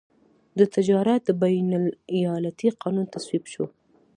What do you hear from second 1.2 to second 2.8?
د بین الایالتي